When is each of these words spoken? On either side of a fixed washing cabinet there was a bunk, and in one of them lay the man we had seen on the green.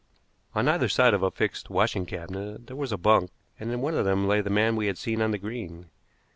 On 0.55 0.67
either 0.67 0.89
side 0.89 1.13
of 1.13 1.21
a 1.21 1.29
fixed 1.29 1.69
washing 1.69 2.07
cabinet 2.07 2.65
there 2.65 2.75
was 2.75 2.91
a 2.91 2.97
bunk, 2.97 3.29
and 3.59 3.69
in 3.71 3.81
one 3.81 3.93
of 3.93 4.03
them 4.03 4.27
lay 4.27 4.41
the 4.41 4.49
man 4.49 4.75
we 4.75 4.87
had 4.87 4.97
seen 4.97 5.21
on 5.21 5.29
the 5.29 5.37
green. 5.37 5.91